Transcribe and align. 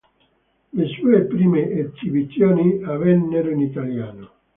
Le 0.73 0.87
sue 0.95 1.25
prime 1.27 1.59
esibizioni 1.69 2.81
avvennero 2.83 3.51
in 3.51 3.59
italiano. 3.59 4.31